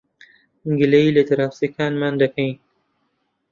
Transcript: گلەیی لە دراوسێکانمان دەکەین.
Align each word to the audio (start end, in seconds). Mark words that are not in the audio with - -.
گلەیی 0.79 1.15
لە 1.17 1.21
دراوسێکانمان 1.29 2.13
دەکەین. 2.21 2.55